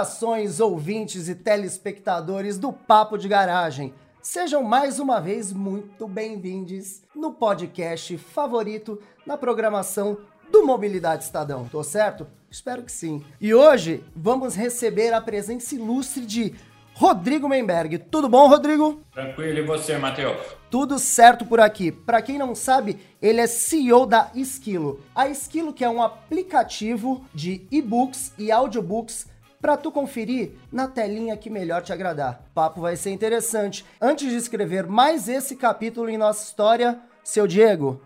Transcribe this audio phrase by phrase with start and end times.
[0.00, 3.92] Saudações, ouvintes e telespectadores do Papo de Garagem.
[4.22, 10.16] Sejam mais uma vez muito bem-vindos no podcast favorito na programação
[10.50, 12.26] do Mobilidade Estadão, tô certo?
[12.50, 13.22] Espero que sim.
[13.38, 16.54] E hoje vamos receber a presença ilustre de
[16.94, 17.98] Rodrigo Menberg.
[17.98, 19.02] Tudo bom, Rodrigo?
[19.12, 20.40] Tranquilo, e você, Matheus?
[20.70, 21.92] Tudo certo por aqui.
[21.92, 25.00] Para quem não sabe, ele é CEO da Esquilo.
[25.14, 29.28] A Esquilo que é um aplicativo de e-books e audiobooks
[29.60, 32.42] para tu conferir na telinha que melhor te agradar.
[32.50, 33.84] O papo vai ser interessante.
[34.00, 38.00] Antes de escrever mais esse capítulo em nossa história, seu Diego,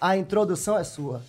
[0.00, 1.22] a introdução é sua.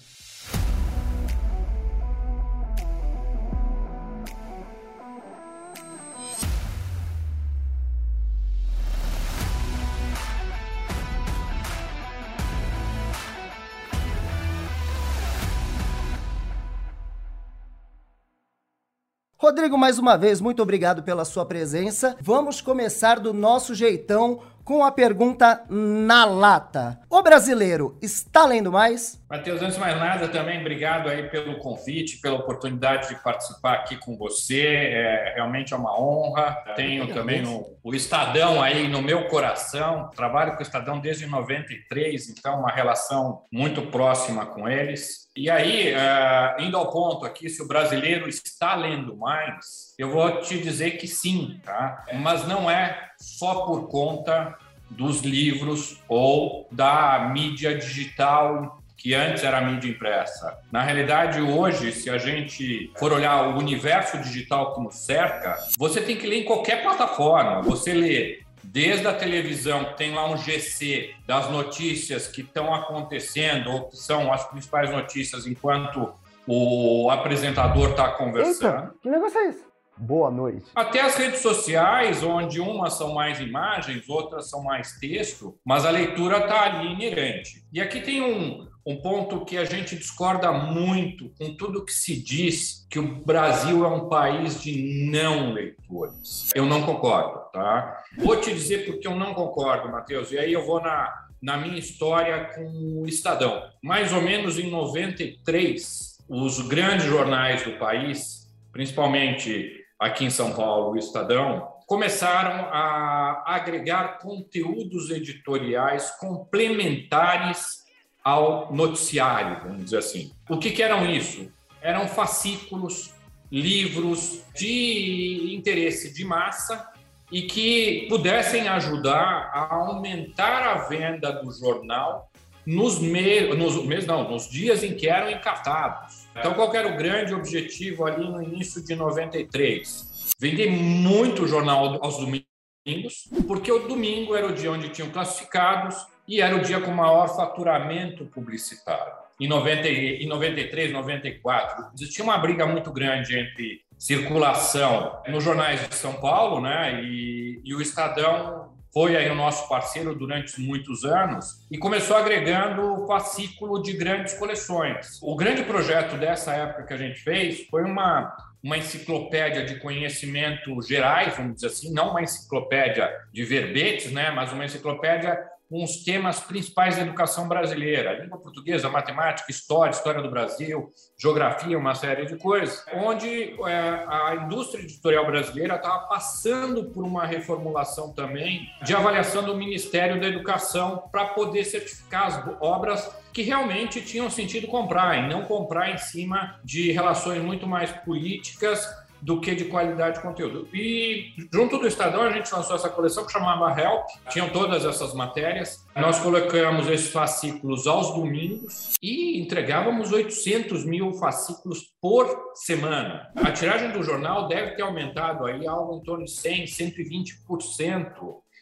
[19.44, 22.16] Rodrigo, mais uma vez, muito obrigado pela sua presença.
[22.22, 27.00] Vamos começar do nosso jeitão com a pergunta na lata.
[27.10, 29.22] O brasileiro está lendo mais?
[29.30, 33.98] Matheus, antes de mais nada, também obrigado aí pelo convite, pela oportunidade de participar aqui
[33.98, 34.66] com você.
[34.66, 36.64] É realmente é uma honra.
[36.76, 40.10] Tenho também o, o Estadão aí no meu coração.
[40.16, 45.24] Trabalho com o Estadão desde 93, então uma relação muito próxima com eles.
[45.36, 50.42] E aí, uh, indo ao ponto aqui, se o brasileiro está lendo mais, eu vou
[50.42, 52.06] te dizer que sim, tá?
[52.22, 54.58] Mas não é só por conta
[54.90, 60.58] dos livros ou da mídia digital que antes era mídia impressa.
[60.72, 66.16] Na realidade, hoje, se a gente for olhar o universo digital nos cerca, você tem
[66.16, 67.62] que ler em qualquer plataforma.
[67.62, 73.72] Você lê desde a televisão, que tem lá um GC das notícias que estão acontecendo,
[73.72, 76.14] ou que são as principais notícias enquanto
[76.48, 78.84] o apresentador está conversando.
[78.84, 79.73] Eita, que negócio é esse?
[79.98, 80.66] Boa noite.
[80.74, 85.92] Até as redes sociais, onde umas são mais imagens, outras são mais texto, mas a
[85.92, 87.64] leitura está ali inerente.
[87.72, 92.22] E aqui tem um, um ponto que a gente discorda muito com tudo que se
[92.22, 96.50] diz que o Brasil é um país de não leitores.
[96.54, 98.04] Eu não concordo, tá?
[98.18, 101.78] Vou te dizer porque eu não concordo, Matheus, e aí eu vou na, na minha
[101.78, 103.64] história com o Estadão.
[103.82, 110.92] Mais ou menos em 93, os grandes jornais do país, principalmente aqui em São Paulo,
[110.92, 117.84] o Estadão, começaram a agregar conteúdos editoriais complementares
[118.22, 120.32] ao noticiário, vamos dizer assim.
[120.50, 121.50] O que, que eram isso?
[121.82, 123.14] Eram fascículos,
[123.50, 126.90] livros de interesse de massa
[127.32, 132.30] e que pudessem ajudar a aumentar a venda do jornal
[132.66, 136.23] nos meses, nos não, nos dias em que eram encartados.
[136.36, 140.34] Então, qual era o grande objetivo ali no início de 93?
[140.40, 145.96] Vender muito jornal aos domingos, porque o domingo era o dia onde tinham classificados
[146.28, 149.14] e era o dia com maior faturamento publicitário.
[149.40, 155.96] Em, 90, em 93, 94, existia uma briga muito grande entre circulação nos jornais de
[155.96, 161.66] São Paulo né, e, e o Estadão foi aí o nosso parceiro durante muitos anos
[161.72, 165.20] e começou agregando fascículo de grandes coleções.
[165.22, 170.82] O grande projeto dessa época que a gente fez foi uma uma enciclopédia de conhecimento
[170.82, 175.38] gerais, vamos dizer assim, não uma enciclopédia de verbetes, né, mas uma enciclopédia
[175.70, 181.78] com os temas principais da educação brasileira, língua portuguesa, matemática, história, história do Brasil, geografia,
[181.78, 188.14] uma série de coisas, onde é, a indústria editorial brasileira estava passando por uma reformulação
[188.14, 194.30] também de avaliação do Ministério da Educação para poder certificar as obras que realmente tinham
[194.30, 198.88] sentido comprar e não comprar em cima de relações muito mais políticas
[199.24, 200.68] do que de qualidade de conteúdo.
[200.74, 205.14] E junto do Estadão a gente lançou essa coleção que chamava Help, tinham todas essas
[205.14, 205.86] matérias.
[205.96, 213.32] Nós colocamos esses fascículos aos domingos e entregávamos 800 mil fascículos por semana.
[213.36, 218.12] A tiragem do jornal deve ter aumentado aí algo em torno de 100, 120%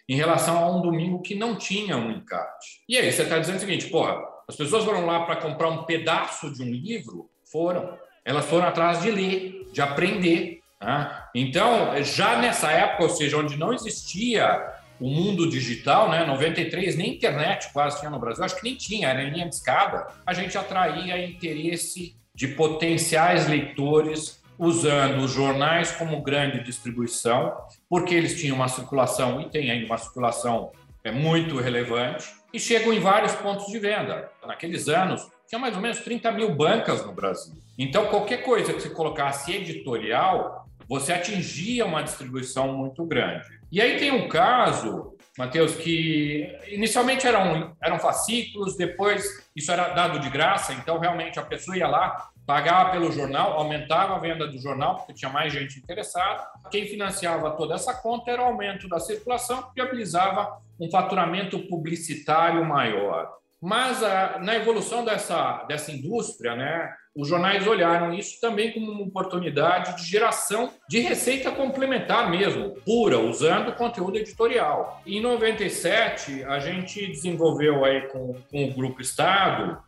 [0.07, 2.83] em relação a um domingo que não tinha um encarte.
[2.87, 5.85] E aí você está dizendo o seguinte, porra, as pessoas foram lá para comprar um
[5.85, 7.29] pedaço de um livro?
[7.51, 10.60] Foram elas foram atrás de ler, de aprender.
[10.81, 11.29] Tá?
[11.35, 17.13] Então, já nessa época, ou seja, onde não existia o mundo digital, né, 93, nem
[17.13, 20.57] internet quase tinha no Brasil, acho que nem tinha, era linha de escada, a gente
[20.57, 27.55] atraía interesse de potenciais leitores usando os jornais como grande distribuição,
[27.87, 30.71] porque eles tinham uma circulação, e tem ainda uma circulação
[31.03, 34.31] é, muito relevante, e chegam em vários pontos de venda.
[34.45, 37.53] Naqueles anos, tinha mais ou menos 30 mil bancas no Brasil.
[37.77, 43.47] Então, qualquer coisa que você colocasse editorial, você atingia uma distribuição muito grande.
[43.71, 49.23] E aí tem um caso, Matheus, que inicialmente eram, eram fascículos, depois
[49.55, 54.17] isso era dado de graça, então realmente a pessoa ia lá, pagava pelo jornal, aumentava
[54.17, 56.45] a venda do jornal, porque tinha mais gente interessada.
[56.69, 62.65] Quem financiava toda essa conta era o aumento da circulação, que viabilizava um faturamento publicitário
[62.65, 63.31] maior.
[63.61, 69.03] Mas a, na evolução dessa, dessa indústria, né, os jornais olharam isso também como uma
[69.03, 75.01] oportunidade de geração de receita complementar mesmo, pura, usando conteúdo editorial.
[75.05, 79.79] Em 97, a gente desenvolveu aí com, com o Grupo Estado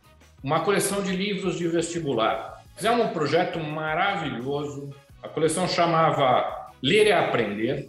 [0.42, 2.62] uma coleção de livros de vestibular.
[2.76, 4.94] Fizemos um projeto maravilhoso.
[5.22, 7.88] A coleção chamava Ler e Aprender.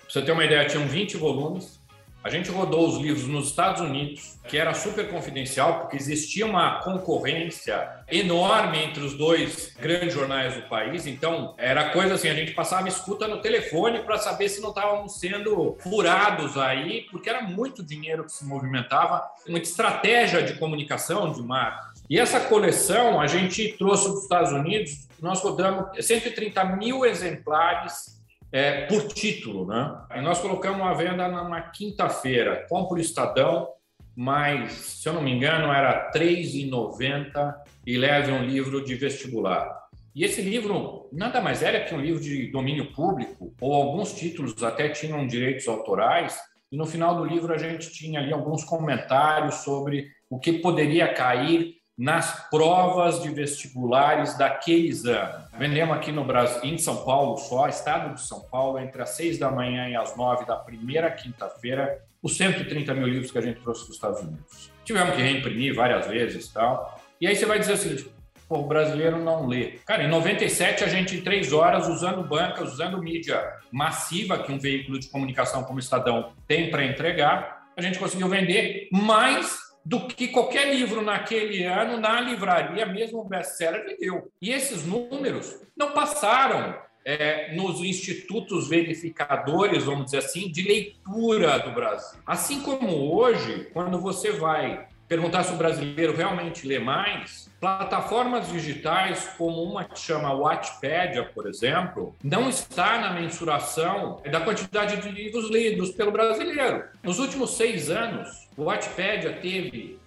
[0.00, 1.78] Pra você ter uma ideia, tinham 20 volumes.
[2.24, 6.80] A gente rodou os livros nos Estados Unidos, que era super confidencial, porque existia uma
[6.80, 11.06] concorrência enorme entre os dois grandes jornais do país.
[11.06, 15.20] Então, era coisa assim: a gente passava escuta no telefone para saber se não estávamos
[15.20, 21.42] sendo furados aí, porque era muito dinheiro que se movimentava, muita estratégia de comunicação, de
[21.42, 22.04] marketing.
[22.08, 28.14] E essa coleção a gente trouxe dos Estados Unidos, nós rodamos 130 mil exemplares
[28.54, 30.22] é, por título, né?
[30.22, 33.66] Nós colocamos a venda numa quinta-feira, compra o Estadão,
[34.14, 37.52] mas, se eu não me engano, era R$ 3,90
[37.84, 39.68] e leve um livro de vestibular.
[40.14, 44.62] E esse livro nada mais era que um livro de domínio público, ou alguns títulos
[44.62, 46.38] até tinham direitos autorais,
[46.70, 51.12] e no final do livro a gente tinha ali alguns comentários sobre o que poderia
[51.12, 55.43] cair nas provas de vestibulares daqueles anos.
[55.56, 59.38] Vendemos aqui no Brasil, em São Paulo só, estado de São Paulo, entre as seis
[59.38, 63.60] da manhã e as nove da primeira quinta-feira, os 130 mil livros que a gente
[63.60, 64.72] trouxe dos Estados Unidos.
[64.84, 67.00] Tivemos que reimprimir várias vezes tal.
[67.20, 68.10] E aí você vai dizer o seguinte,
[68.48, 69.78] o brasileiro não lê.
[69.86, 73.40] Cara, em 97 a gente, em três horas, usando bancas, usando mídia
[73.70, 78.88] massiva que um veículo de comunicação como Estadão tem para entregar, a gente conseguiu vender
[78.92, 84.30] mais do que qualquer livro naquele ano na livraria, mesmo o best-seller, vendeu.
[84.40, 91.72] E esses números não passaram é, nos institutos verificadores, vamos dizer assim, de leitura do
[91.72, 92.18] Brasil.
[92.26, 99.28] Assim como hoje, quando você vai perguntar se o brasileiro realmente lê mais, plataformas digitais
[99.36, 105.50] como uma que chama Watchpedia, por exemplo, não está na mensuração da quantidade de livros
[105.50, 106.84] lidos pelo brasileiro.
[107.02, 109.98] Nos últimos seis anos, o Wattpedia teve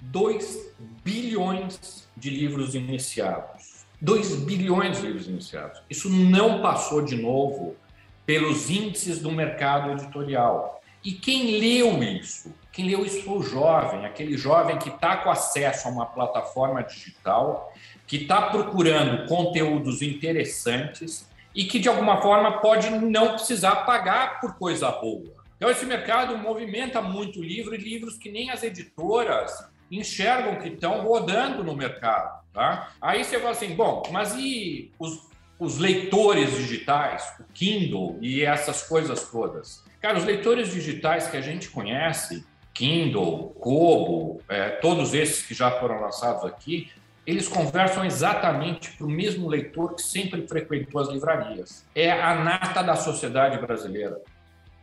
[0.00, 3.84] 2 bilhões de livros iniciados.
[4.00, 5.80] 2 bilhões de livros iniciados.
[5.88, 7.76] Isso não passou de novo
[8.26, 10.82] pelos índices do mercado editorial.
[11.02, 12.52] E quem leu isso?
[12.74, 16.82] Quem leu isso foi o jovem, aquele jovem que está com acesso a uma plataforma
[16.82, 17.72] digital,
[18.04, 24.56] que está procurando conteúdos interessantes e que, de alguma forma, pode não precisar pagar por
[24.56, 25.32] coisa boa.
[25.56, 31.02] Então, esse mercado movimenta muito livro e livros que nem as editoras enxergam que estão
[31.02, 32.42] rodando no mercado.
[32.52, 32.90] Tá?
[33.00, 35.28] Aí você fala assim: bom, mas e os,
[35.60, 39.84] os leitores digitais, o Kindle e essas coisas todas?
[40.00, 45.70] Cara, os leitores digitais que a gente conhece, Kindle, Kobo, é, todos esses que já
[45.70, 46.90] foram lançados aqui,
[47.26, 51.86] eles conversam exatamente para o mesmo leitor que sempre frequentou as livrarias.
[51.94, 54.20] É a nata da sociedade brasileira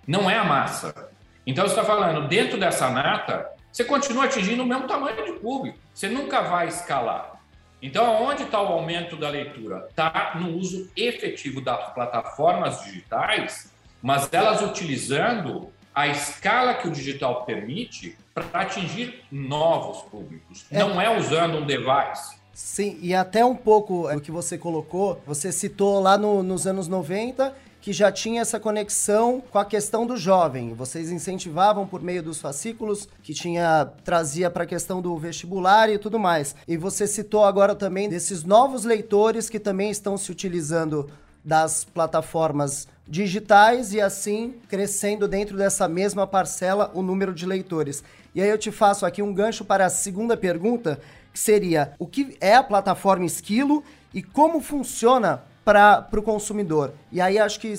[0.07, 1.09] não é a massa.
[1.45, 5.77] Então, você está falando, dentro dessa nata, você continua atingindo o mesmo tamanho de público.
[5.93, 7.41] Você nunca vai escalar.
[7.81, 9.87] Então, onde está o aumento da leitura?
[9.89, 13.71] Está no uso efetivo das plataformas digitais,
[14.01, 20.65] mas elas utilizando a escala que o digital permite para atingir novos públicos.
[20.71, 20.79] É.
[20.79, 22.39] Não é usando um device.
[22.53, 26.87] Sim, e até um pouco o que você colocou, você citou lá no, nos anos
[26.87, 30.73] 90 que já tinha essa conexão com a questão do jovem.
[30.75, 35.97] Vocês incentivavam por meio dos fascículos que tinha trazia para a questão do vestibular e
[35.97, 36.55] tudo mais.
[36.67, 41.09] E você citou agora também desses novos leitores que também estão se utilizando
[41.43, 48.01] das plataformas digitais e assim crescendo dentro dessa mesma parcela o número de leitores.
[48.33, 50.97] E aí eu te faço aqui um gancho para a segunda pergunta,
[51.33, 56.93] que seria: o que é a plataforma Esquilo e como funciona para o consumidor.
[57.11, 57.73] E aí acho que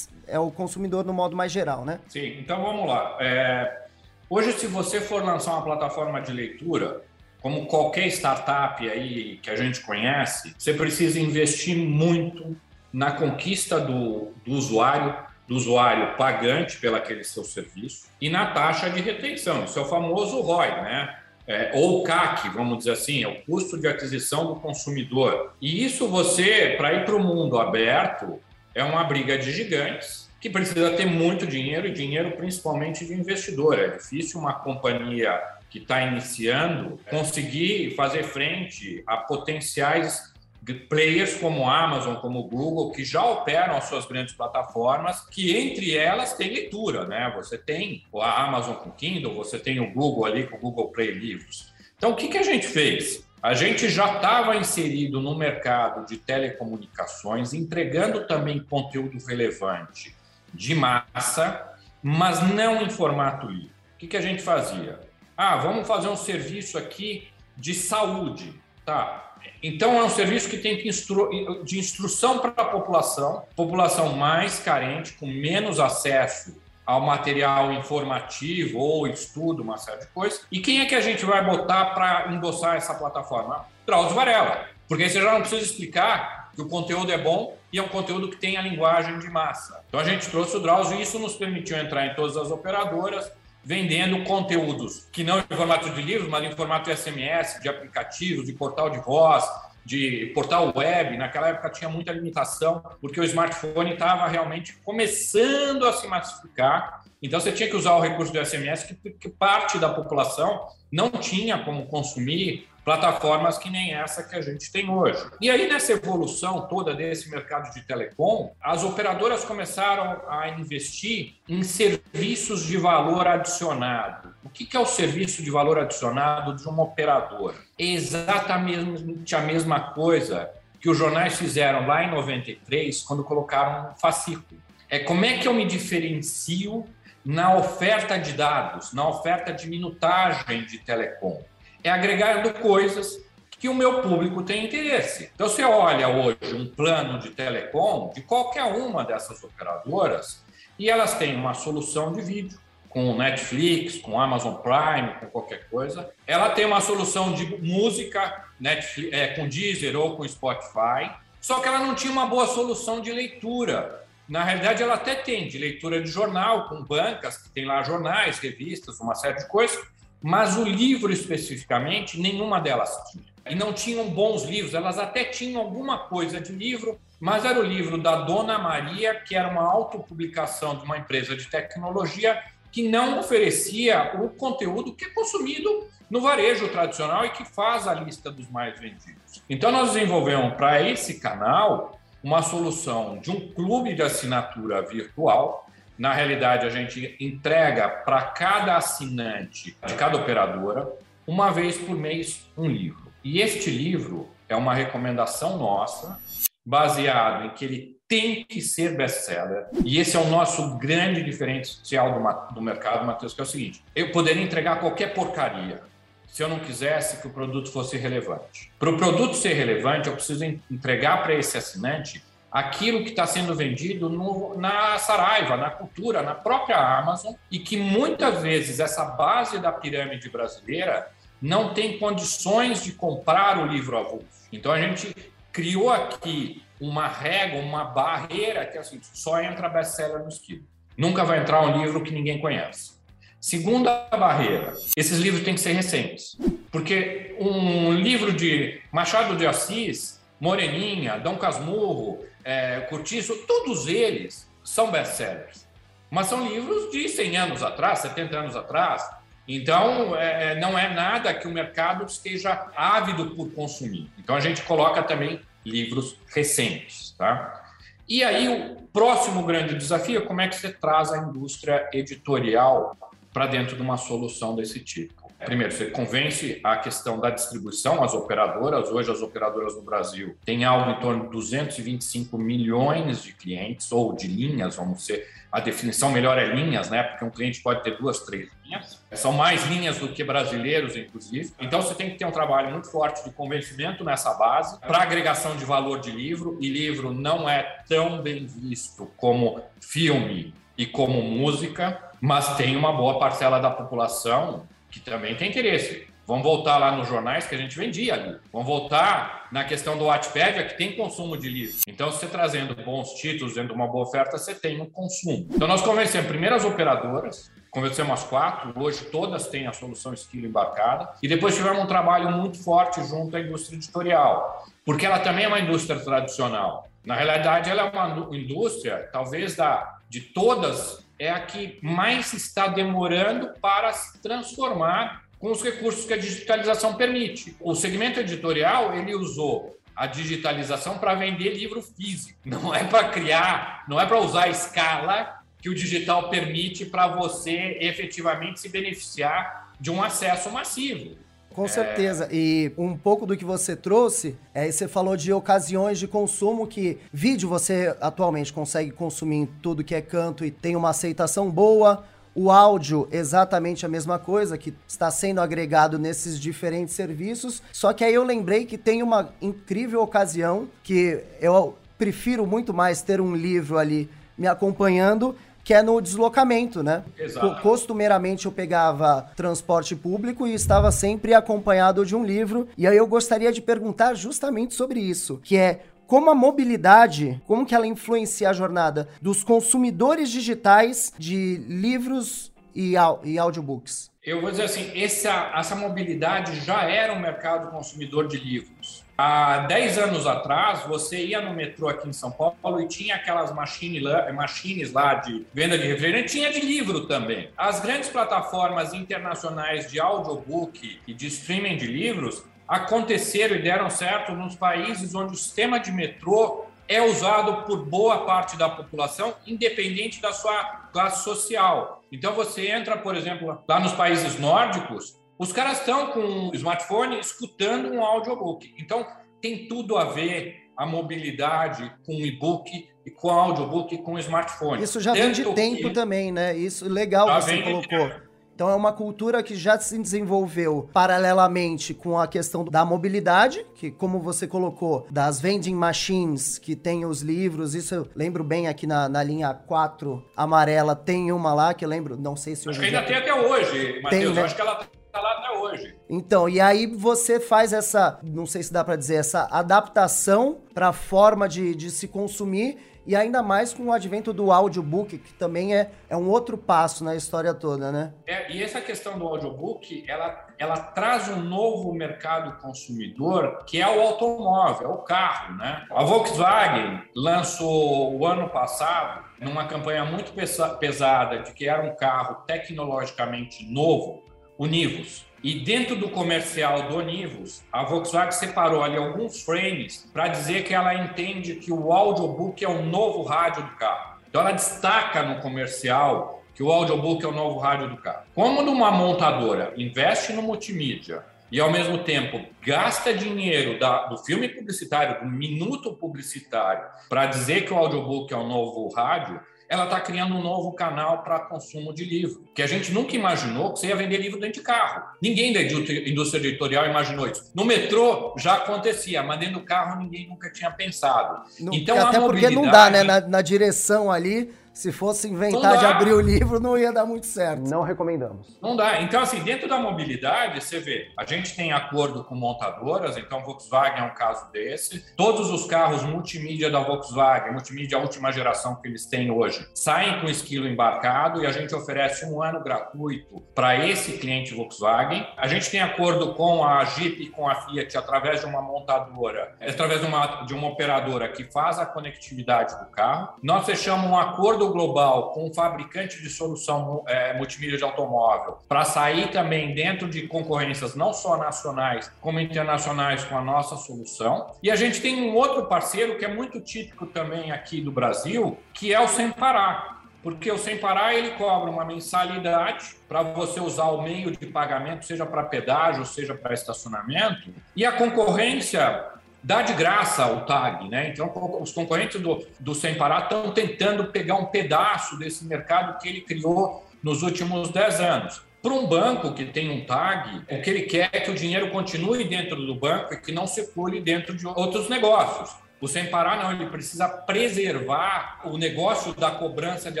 [0.26, 2.00] é o consumidor no modo mais geral, né?
[2.08, 3.16] Sim, então vamos lá.
[3.20, 3.84] É...
[4.28, 7.02] Hoje, se você for lançar uma plataforma de leitura,
[7.40, 12.56] como qualquer startup aí que a gente conhece, você precisa investir muito
[12.94, 15.14] na conquista do, do usuário,
[15.48, 19.64] do usuário pagante pelo aquele seu serviço e na taxa de retenção.
[19.64, 21.18] Isso é o famoso ROI, né?
[21.46, 25.54] é, ou CAC, vamos dizer assim, é o custo de aquisição do consumidor.
[25.60, 28.40] E isso você, para ir para o mundo aberto,
[28.74, 33.78] é uma briga de gigantes que precisa ter muito dinheiro e dinheiro principalmente de investidor.
[33.78, 40.32] É difícil uma companhia que está iniciando conseguir fazer frente a potenciais
[40.72, 46.34] players como Amazon, como Google, que já operam as suas grandes plataformas, que entre elas
[46.34, 47.30] tem leitura, né?
[47.36, 51.10] Você tem a Amazon com Kindle, você tem o Google ali com o Google Play
[51.10, 51.72] Livros.
[51.96, 53.24] Então, o que, que a gente fez?
[53.42, 60.14] A gente já estava inserido no mercado de telecomunicações, entregando também conteúdo relevante
[60.52, 63.72] de massa, mas não em formato livre.
[63.94, 64.98] O que, que a gente fazia?
[65.36, 68.54] Ah, vamos fazer um serviço aqui de saúde.
[68.84, 74.14] Tá, então, é um serviço que tem que instru de instrução para a população, população
[74.14, 80.44] mais carente, com menos acesso ao material informativo ou estudo, uma série de coisas.
[80.52, 83.64] E quem é que a gente vai botar para endossar essa plataforma?
[83.86, 84.66] Drauzio Varela.
[84.86, 88.28] Porque você já não precisa explicar que o conteúdo é bom e é um conteúdo
[88.28, 89.82] que tem a linguagem de massa.
[89.88, 93.32] Então a gente trouxe o Drauzio e isso nos permitiu entrar em todas as operadoras,
[93.64, 98.46] vendendo conteúdos que não em formato de livros, mas em formato de SMS, de aplicativos,
[98.46, 99.44] de portal de voz,
[99.84, 101.16] de portal web.
[101.16, 107.02] Naquela época tinha muita limitação, porque o smartphone estava realmente começando a se massificar.
[107.22, 111.10] Então você tinha que usar o recurso do SMS, que, que parte da população não
[111.10, 115.24] tinha como consumir plataformas que nem essa que a gente tem hoje.
[115.40, 121.62] E aí, nessa evolução toda desse mercado de telecom, as operadoras começaram a investir em
[121.62, 124.34] serviços de valor adicionado.
[124.44, 127.56] O que é o serviço de valor adicionado de uma operadora?
[127.78, 133.94] É exatamente a mesma coisa que os jornais fizeram lá em 93, quando colocaram um
[133.94, 134.60] fascículo.
[134.90, 136.84] É como é que eu me diferencio
[137.24, 141.42] na oferta de dados, na oferta de minutagem de telecom
[141.84, 143.22] é agregando coisas
[143.60, 145.30] que o meu público tem interesse.
[145.34, 150.42] Então, você olha hoje um plano de telecom de qualquer uma dessas operadoras
[150.78, 156.10] e elas têm uma solução de vídeo com Netflix, com Amazon Prime, com qualquer coisa.
[156.26, 161.10] Ela tem uma solução de música Netflix, é, com Deezer ou com Spotify.
[161.40, 164.04] Só que ela não tinha uma boa solução de leitura.
[164.28, 168.38] Na realidade, ela até tem de leitura de jornal, com bancas que tem lá jornais,
[168.38, 169.78] revistas, uma série de coisas,
[170.24, 173.24] mas o livro especificamente, nenhuma delas tinha.
[173.46, 177.62] E não tinham bons livros, elas até tinham alguma coisa de livro, mas era o
[177.62, 183.18] livro da Dona Maria, que era uma autopublicação de uma empresa de tecnologia que não
[183.18, 188.48] oferecia o conteúdo que é consumido no varejo tradicional e que faz a lista dos
[188.48, 189.42] mais vendidos.
[189.46, 195.63] Então, nós desenvolvemos para esse canal uma solução de um clube de assinatura virtual
[195.98, 200.90] na realidade, a gente entrega para cada assinante de cada operadora,
[201.26, 203.12] uma vez por mês, um livro.
[203.22, 206.18] E este livro é uma recomendação nossa,
[206.64, 209.66] baseado em que ele tem que ser best-seller.
[209.84, 213.82] E esse é o nosso grande diferencial do, do mercado, Matheus, que é o seguinte:
[213.94, 215.82] eu poderia entregar qualquer porcaria
[216.26, 218.72] se eu não quisesse que o produto fosse relevante.
[218.78, 222.22] Para o produto ser relevante, eu preciso entregar para esse assinante
[222.54, 227.76] aquilo que está sendo vendido no, na Saraiva, na cultura, na própria Amazon, e que
[227.76, 231.10] muitas vezes essa base da pirâmide brasileira
[231.42, 234.24] não tem condições de comprar o livro avulso.
[234.52, 235.12] Então a gente
[235.52, 240.62] criou aqui uma régua, uma barreira que assim, só entra best-seller no esquilo.
[240.96, 242.92] Nunca vai entrar um livro que ninguém conhece.
[243.40, 246.36] Segunda barreira, esses livros têm que ser recentes.
[246.70, 254.90] Porque um livro de Machado de Assis, Moreninha, Dom Casmurro, é, Curtiço, todos eles são
[254.90, 255.66] best-sellers.
[256.10, 259.08] Mas são livros de 100 anos atrás, 70 anos atrás.
[259.48, 264.10] Então, é, é, não é nada que o mercado esteja ávido por consumir.
[264.18, 267.14] Então, a gente coloca também livros recentes.
[267.18, 267.64] Tá?
[268.08, 272.96] E aí, o próximo grande desafio é como é que você traz a indústria editorial
[273.32, 275.23] para dentro de uma solução desse tipo.
[275.44, 278.90] Primeiro, você convence a questão da distribuição, as operadoras.
[278.90, 284.14] Hoje, as operadoras no Brasil têm algo em torno de 225 milhões de clientes, ou
[284.14, 285.28] de linhas, vamos ser.
[285.52, 287.02] A definição melhor é linhas, né?
[287.02, 289.00] Porque um cliente pode ter duas, três linhas.
[289.12, 291.52] São mais linhas do que brasileiros, inclusive.
[291.60, 295.56] Então, você tem que ter um trabalho muito forte de convencimento nessa base para agregação
[295.56, 296.58] de valor de livro.
[296.60, 302.92] E livro não é tão bem visto como filme e como música, mas tem uma
[302.92, 306.06] boa parcela da população que também tem interesse.
[306.26, 308.38] Vamos voltar lá nos jornais que a gente vendia ali.
[308.50, 311.76] Vamos voltar na questão do Wattpad, que tem consumo de livro.
[311.86, 315.46] Então, você trazendo bons títulos dentro de uma boa oferta, você tem um consumo.
[315.50, 320.46] Então, nós convencemos primeiro as operadoras, convencemos as quatro, hoje todas têm a solução Esquilo
[320.46, 325.44] embarcada, e depois tivemos um trabalho muito forte junto à indústria editorial, porque ela também
[325.44, 326.88] é uma indústria tradicional.
[327.04, 332.66] Na realidade, ela é uma indústria, talvez da, de todas, é a que mais está
[332.66, 337.56] demorando para se transformar com os recursos que a digitalização permite.
[337.60, 343.84] O segmento editorial ele usou a digitalização para vender livro físico, não é para criar,
[343.88, 349.72] não é para usar a escala que o digital permite para você efetivamente se beneficiar
[349.80, 351.16] de um acesso massivo.
[351.54, 352.24] Com certeza.
[352.24, 352.34] É...
[352.34, 356.98] E um pouco do que você trouxe, é, você falou de ocasiões de consumo que
[357.12, 362.04] vídeo você atualmente consegue consumir em tudo que é canto e tem uma aceitação boa.
[362.34, 367.62] O áudio, exatamente a mesma coisa, que está sendo agregado nesses diferentes serviços.
[367.72, 373.02] Só que aí eu lembrei que tem uma incrível ocasião que eu prefiro muito mais
[373.02, 377.02] ter um livro ali me acompanhando que é no deslocamento, né?
[377.18, 377.62] Exato.
[377.62, 382.68] Costumeiramente eu pegava transporte público e estava sempre acompanhado de um livro.
[382.76, 387.64] E aí eu gostaria de perguntar justamente sobre isso, que é como a mobilidade, como
[387.64, 392.94] que ela influencia a jornada dos consumidores digitais de livros e,
[393.24, 394.10] e audiobooks?
[394.22, 399.03] Eu vou dizer assim, essa, essa mobilidade já era um mercado consumidor de livros.
[399.16, 403.52] Há 10 anos atrás, você ia no metrô aqui em São Paulo e tinha aquelas
[403.54, 407.48] machine lá, machines lá de venda de refrigerante, tinha de livro também.
[407.56, 414.32] As grandes plataformas internacionais de audiobook e de streaming de livros aconteceram e deram certo
[414.32, 420.20] nos países onde o sistema de metrô é usado por boa parte da população, independente
[420.20, 422.02] da sua classe social.
[422.12, 427.18] Então, você entra, por exemplo, lá nos países nórdicos, os caras estão com um smartphone
[427.18, 428.74] escutando um audiobook.
[428.78, 429.06] Então,
[429.40, 434.14] tem tudo a ver a mobilidade com o e-book e com o audiobook e com
[434.14, 434.82] o smartphone.
[434.82, 435.90] Isso já Tanto vem de tempo que...
[435.90, 436.56] também, né?
[436.56, 438.24] Isso legal que você colocou.
[438.54, 443.90] Então é uma cultura que já se desenvolveu paralelamente com a questão da mobilidade, que
[443.90, 448.86] como você colocou, das vending machines que tem os livros, isso eu lembro bem aqui
[448.86, 452.78] na, na linha 4 amarela, tem uma lá que eu lembro, não sei se hoje
[452.78, 454.42] Acho que ainda tem até hoje, Matheus, né?
[454.42, 455.96] acho que ela tá lá até hoje.
[456.10, 460.88] Então, e aí você faz essa, não sei se dá para dizer, essa adaptação para
[460.88, 465.34] a forma de, de se consumir e ainda mais com o advento do audiobook, que
[465.34, 468.14] também é, é um outro passo na história toda, né?
[468.26, 473.86] É, e essa questão do audiobook, ela, ela traz um novo mercado consumidor, que é
[473.86, 475.84] o automóvel, é o carro, né?
[475.90, 480.32] A Volkswagen lançou o ano passado, numa campanha muito
[480.78, 484.22] pesada de que era um carro tecnologicamente novo,
[484.58, 485.24] o.
[485.42, 490.72] E dentro do comercial do Nivus, a Volkswagen separou ali alguns frames para dizer que
[490.72, 494.20] ela entende que o audiobook é o novo rádio do carro.
[494.26, 498.24] Então ela destaca no comercial que o audiobook é o novo rádio do carro.
[498.34, 504.48] Como numa montadora investe no multimídia e ao mesmo tempo gasta dinheiro da, do filme
[504.48, 509.38] publicitário, do minuto publicitário, para dizer que o audiobook é o novo rádio,
[509.68, 513.72] ela está criando um novo canal para consumo de livro, que a gente nunca imaginou
[513.72, 515.02] que você ia vender livro dentro de carro.
[515.20, 517.50] Ninguém da indústria editorial imaginou isso.
[517.54, 521.42] No metrô já acontecia, mas dentro do carro ninguém nunca tinha pensado.
[521.60, 523.02] Não, então, até porque não dá, né?
[523.02, 527.26] Na, na direção ali se fosse inventar de abrir o livro, não ia dar muito
[527.26, 527.62] certo.
[527.62, 528.58] Não recomendamos.
[528.60, 529.00] Não dá.
[529.00, 534.00] Então, assim, dentro da mobilidade, você vê, a gente tem acordo com montadoras, então Volkswagen
[534.00, 535.14] é um caso desse.
[535.16, 540.26] Todos os carros multimídia da Volkswagen, multimídia última geração que eles têm hoje, saem com
[540.26, 545.24] esquilo embarcado e a gente oferece um ano gratuito para esse cliente Volkswagen.
[545.36, 549.54] A gente tem acordo com a Jeep e com a Fiat através de uma montadora,
[549.60, 553.34] através de uma, de uma operadora que faz a conectividade do carro.
[553.40, 558.58] Nós fechamos um acordo acordo global com um fabricante de solução é, multimídia de automóvel
[558.68, 564.52] para sair também dentro de concorrências não só nacionais como internacionais com a nossa solução.
[564.62, 568.58] E a gente tem um outro parceiro que é muito típico também aqui do Brasil,
[568.72, 570.02] que é o Sem Parar.
[570.22, 575.04] Porque o Sem Parar ele cobra uma mensalidade para você usar o meio de pagamento,
[575.04, 577.52] seja para pedágio, seja para estacionamento.
[577.76, 579.13] E a concorrência
[579.44, 581.10] dá de graça o tag, né?
[581.10, 581.30] Então,
[581.60, 586.22] os concorrentes do, do Sem Parar estão tentando pegar um pedaço desse mercado que ele
[586.22, 588.42] criou nos últimos 10 anos.
[588.62, 591.70] Para um banco que tem um tag, o que ele quer é que o dinheiro
[591.70, 595.54] continue dentro do banco e que não circule dentro de outros negócios.
[595.78, 600.00] O Sem Parar não, ele precisa preservar o negócio da cobrança de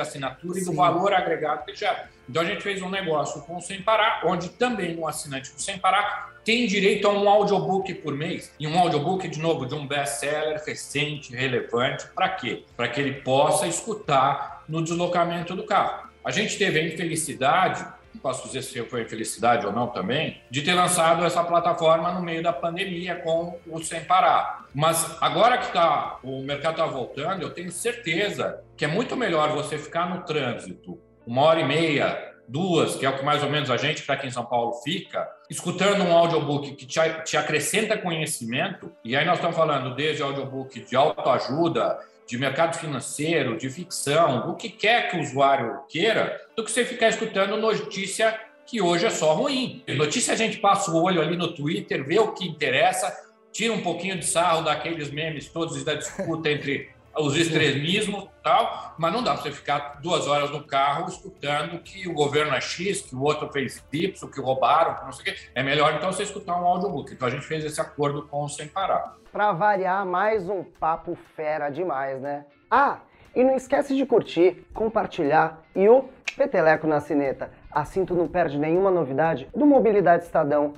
[0.00, 0.62] assinatura Sim.
[0.62, 2.08] e do valor agregado que ele gera.
[2.26, 5.60] Então a gente fez um negócio com o Sem Parar, onde também um assinante do
[5.60, 8.52] Sem Parar tem direito a um audiobook por mês.
[8.58, 12.06] E um audiobook, de novo, de um best-seller recente, relevante.
[12.14, 12.64] Para quê?
[12.76, 16.08] Para que ele possa escutar no deslocamento do carro.
[16.24, 17.86] A gente teve a infelicidade
[18.24, 22.42] posso dizer se foi infelicidade ou não também, de ter lançado essa plataforma no meio
[22.42, 24.64] da pandemia com o Sem Parar.
[24.74, 29.50] Mas agora que tá, o mercado está voltando, eu tenho certeza que é muito melhor
[29.50, 33.50] você ficar no trânsito uma hora e meia, duas, que é o que mais ou
[33.50, 37.00] menos a gente que está aqui em São Paulo fica, escutando um audiobook que te,
[37.24, 43.56] te acrescenta conhecimento, e aí nós estamos falando desde audiobook de autoajuda, de mercado financeiro,
[43.56, 48.38] de ficção, do que quer que o usuário queira, do que você ficar escutando notícia
[48.66, 49.82] que hoje é só ruim.
[49.88, 53.14] Notícia a gente passa o olho ali no Twitter, vê o que interessa,
[53.52, 58.94] tira um pouquinho de sarro daqueles memes todos da disputa entre os extremismos e tal,
[58.98, 62.60] mas não dá para você ficar duas horas no carro escutando que o governo é
[62.60, 65.40] X, que o outro fez Y, que roubaram, que não sei o quê.
[65.54, 67.12] É melhor então você escutar um audiobook.
[67.12, 69.16] Então a gente fez esse acordo com o Sem Parar.
[69.32, 72.44] Para variar, mais um papo fera demais, né?
[72.70, 72.98] Ah,
[73.34, 77.50] e não esquece de curtir, compartilhar e o peteleco na sineta.
[77.70, 80.74] Assim tu não perde nenhuma novidade do Mobilidade Estadão.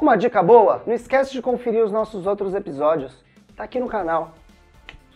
[0.00, 3.24] Uma dica boa, não esquece de conferir os nossos outros episódios.
[3.56, 4.32] Tá aqui no canal.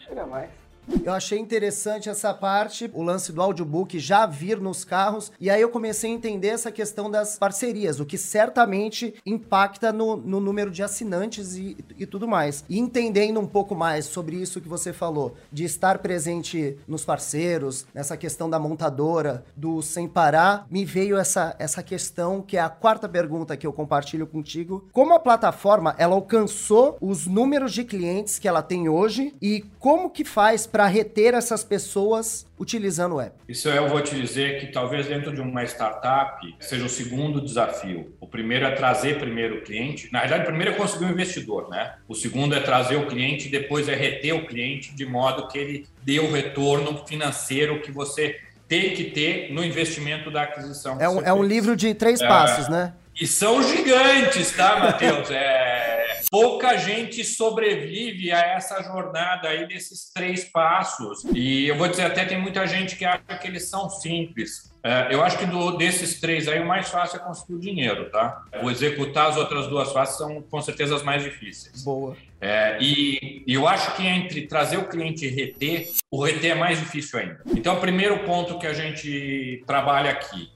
[0.01, 0.62] Chega mais.
[1.05, 5.61] Eu achei interessante essa parte, o lance do audiobook já vir nos carros, e aí
[5.61, 10.71] eu comecei a entender essa questão das parcerias, o que certamente impacta no, no número
[10.71, 12.65] de assinantes e, e tudo mais.
[12.69, 17.87] E entendendo um pouco mais sobre isso que você falou, de estar presente nos parceiros,
[17.95, 22.69] nessa questão da montadora, do sem parar, me veio essa, essa questão que é a
[22.69, 24.85] quarta pergunta que eu compartilho contigo.
[24.93, 30.11] Como a plataforma ela alcançou os números de clientes que ela tem hoje e como
[30.11, 33.37] que faz para reter essas pessoas utilizando o app?
[33.47, 38.15] Isso eu vou te dizer que talvez dentro de uma startup seja o segundo desafio.
[38.19, 40.09] O primeiro é trazer primeiro o cliente.
[40.11, 41.97] Na verdade, o primeiro é conseguir um investidor, né?
[42.09, 45.87] O segundo é trazer o cliente, depois é reter o cliente de modo que ele
[46.03, 50.99] dê o retorno financeiro que você tem que ter no investimento da aquisição.
[50.99, 52.95] É um, é um livro de três é, passos, né?
[53.21, 55.31] E são gigantes, tá, Matheus?
[55.31, 55.92] É,
[56.33, 61.23] pouca gente sobrevive a essa jornada aí desses três passos.
[61.35, 64.73] E eu vou dizer, até tem muita gente que acha que eles são simples.
[64.83, 68.11] É, eu acho que do, desses três aí, o mais fácil é conseguir o dinheiro,
[68.11, 68.45] tá?
[68.63, 71.85] O executar as outras duas faces são com certeza as mais difíceis.
[71.85, 72.17] Boa.
[72.41, 76.55] É, e, e eu acho que entre trazer o cliente e reter, o reter é
[76.55, 77.43] mais difícil ainda.
[77.55, 80.51] Então, o primeiro ponto que a gente trabalha aqui,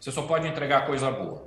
[0.00, 1.46] você só pode entregar coisa boa.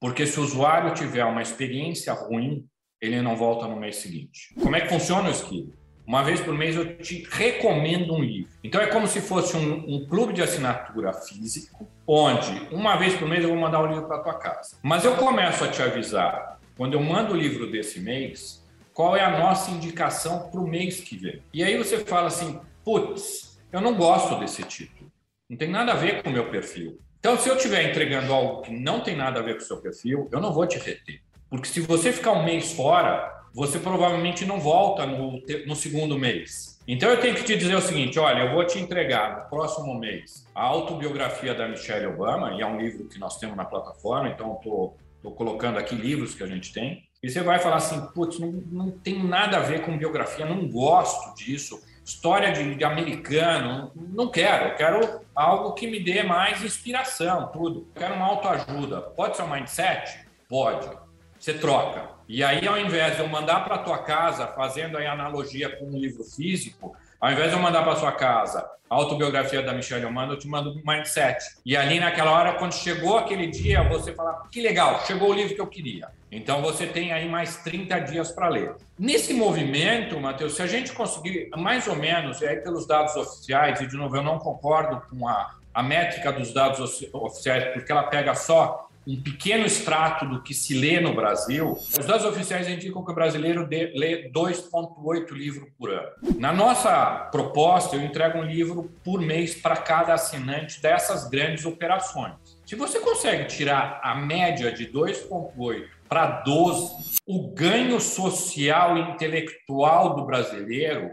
[0.00, 2.66] Porque se o usuário tiver uma experiência ruim,
[3.02, 4.54] ele não volta no mês seguinte.
[4.62, 5.74] Como é que funciona o esquilo?
[6.06, 8.52] Uma vez por mês eu te recomendo um livro.
[8.62, 13.28] Então é como se fosse um, um, clube de assinatura físico, onde uma vez por
[13.28, 14.78] mês eu vou mandar o livro para tua casa.
[14.82, 19.24] Mas eu começo a te avisar, quando eu mando o livro desse mês, qual é
[19.24, 21.42] a nossa indicação para o mês que vem.
[21.52, 25.10] E aí você fala assim, putz, eu não gosto desse título.
[25.48, 27.00] Não tem nada a ver com o meu perfil.
[27.18, 29.80] Então, se eu estiver entregando algo que não tem nada a ver com o seu
[29.80, 31.20] perfil, eu não vou te reter.
[31.52, 36.80] Porque se você ficar um mês fora, você provavelmente não volta no, no segundo mês.
[36.88, 39.94] Então eu tenho que te dizer o seguinte: olha, eu vou te entregar no próximo
[39.98, 44.30] mês a autobiografia da Michelle Obama, e é um livro que nós temos na plataforma,
[44.30, 44.96] então estou
[45.36, 47.04] colocando aqui livros que a gente tem.
[47.22, 50.66] E você vai falar assim: putz, não, não tem nada a ver com biografia, não
[50.66, 51.78] gosto disso.
[52.02, 54.70] História de, de americano, não quero.
[54.70, 57.80] Eu quero algo que me dê mais inspiração, tudo.
[57.94, 59.02] Eu quero uma autoajuda.
[59.02, 60.26] Pode ser um mindset?
[60.48, 61.02] Pode
[61.42, 62.08] você troca.
[62.28, 65.98] E aí, ao invés de eu mandar para tua casa, fazendo aí analogia com um
[65.98, 70.34] livro físico, ao invés de eu mandar para sua casa a autobiografia da Michelle Obama,
[70.34, 71.42] eu te mando um mindset.
[71.66, 75.52] E ali naquela hora, quando chegou aquele dia, você fala: que legal, chegou o livro
[75.52, 76.10] que eu queria.
[76.30, 78.76] Então você tem aí mais 30 dias para ler.
[78.96, 83.80] Nesse movimento, Matheus, se a gente conseguir mais ou menos, e aí pelos dados oficiais,
[83.80, 88.04] e de novo eu não concordo com a, a métrica dos dados oficiais, porque ela
[88.04, 93.04] pega só um pequeno extrato do que se lê no Brasil, os dados oficiais indicam
[93.04, 96.10] que o brasileiro lê 2,8 livros por ano.
[96.38, 102.34] Na nossa proposta, eu entrego um livro por mês para cada assinante dessas grandes operações.
[102.64, 110.14] Se você consegue tirar a média de 2,8 para 12, o ganho social e intelectual
[110.14, 111.10] do brasileiro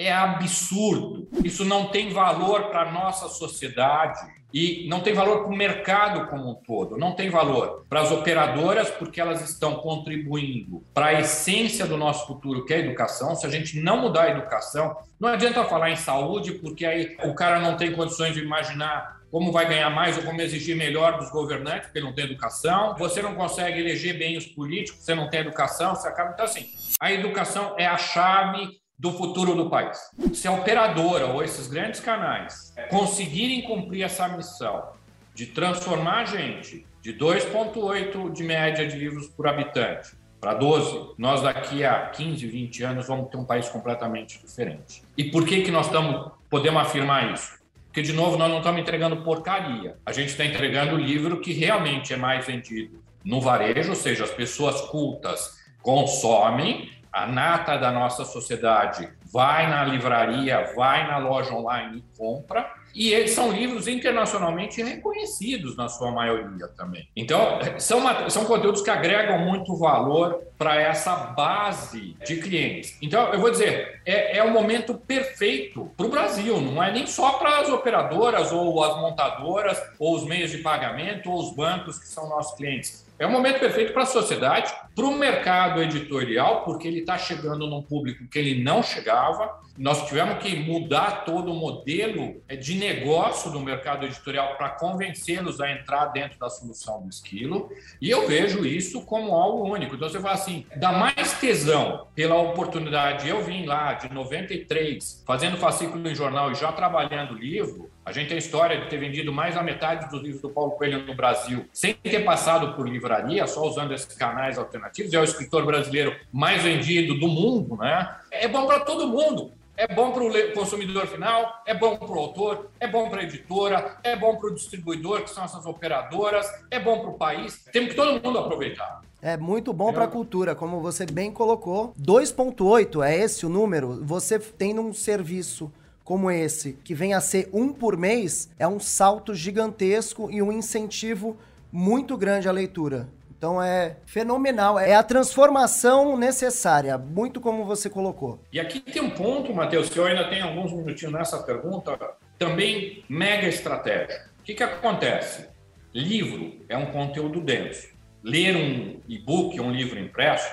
[0.00, 1.28] é absurdo.
[1.44, 4.18] Isso não tem valor para a nossa sociedade
[4.52, 8.10] e não tem valor para o mercado como um todo, não tem valor para as
[8.10, 13.36] operadoras, porque elas estão contribuindo para a essência do nosso futuro, que é a educação.
[13.36, 17.34] Se a gente não mudar a educação, não adianta falar em saúde, porque aí o
[17.34, 21.30] cara não tem condições de imaginar como vai ganhar mais ou como exigir melhor dos
[21.30, 22.96] governantes, porque não tem educação.
[22.98, 26.32] Você não consegue eleger bem os políticos, você não tem educação, você acaba.
[26.32, 26.66] Então, assim,
[26.98, 29.98] a educação é a chave do futuro do país.
[30.34, 34.90] Se a operadora ou esses grandes canais conseguirem cumprir essa missão
[35.34, 41.40] de transformar a gente de 2,8 de média de livros por habitante para 12, nós
[41.40, 45.02] daqui a 15, 20 anos vamos ter um país completamente diferente.
[45.16, 47.58] E por que, que nós estamos, podemos afirmar isso?
[47.86, 49.96] Porque, de novo, nós não estamos entregando porcaria.
[50.04, 54.24] A gente está entregando o livro que realmente é mais vendido no varejo, ou seja,
[54.24, 61.54] as pessoas cultas consomem, a nata da nossa sociedade vai na livraria, vai na loja
[61.54, 62.72] online e compra.
[62.92, 67.08] E eles são livros internacionalmente reconhecidos na sua maioria também.
[67.14, 72.98] Então, são, são conteúdos que agregam muito valor para essa base de clientes.
[73.00, 77.06] Então, eu vou dizer, é, é o momento perfeito para o Brasil, não é nem
[77.06, 81.96] só para as operadoras ou as montadoras ou os meios de pagamento ou os bancos
[81.96, 83.08] que são nossos clientes.
[83.20, 87.66] É o momento perfeito para a sociedade, para o mercado editorial, porque ele está chegando
[87.66, 89.60] num público que ele não chegava.
[89.76, 95.70] Nós tivemos que mudar todo o modelo de negócio do mercado editorial para convencê-los a
[95.70, 97.70] entrar dentro da solução do esquilo.
[98.00, 99.96] E eu vejo isso como algo único.
[99.96, 103.28] Então você fala assim: dá mais tesão pela oportunidade.
[103.28, 107.90] Eu vim lá de 93, fazendo fascículo em jornal e já trabalhando livro.
[108.10, 111.06] A gente tem história de ter vendido mais da metade dos livros do Paulo Coelho
[111.06, 115.14] no Brasil, sem ter passado por livraria, só usando esses canais alternativos.
[115.14, 118.12] É o escritor brasileiro mais vendido do mundo, né?
[118.28, 119.52] É bom para todo mundo.
[119.76, 123.22] É bom para o consumidor final, é bom para o autor, é bom para a
[123.22, 127.64] editora, é bom para o distribuidor, que são essas operadoras, é bom para o país.
[127.72, 129.02] Temos que todo mundo aproveitar.
[129.22, 131.94] É muito bom para a cultura, como você bem colocou.
[132.00, 134.04] 2.8 é esse o número.
[134.04, 135.70] Você tem um serviço
[136.10, 140.50] como esse, que vem a ser um por mês, é um salto gigantesco e um
[140.50, 141.38] incentivo
[141.70, 143.06] muito grande à leitura.
[143.38, 148.40] Então é fenomenal, é a transformação necessária, muito como você colocou.
[148.52, 151.96] E aqui tem um ponto, Matheus, que eu ainda tenho alguns minutinhos nessa pergunta,
[152.36, 154.26] também mega estratégia.
[154.40, 155.46] O que, que acontece?
[155.94, 157.86] Livro é um conteúdo denso.
[158.20, 160.50] Ler um e-book, um livro impresso,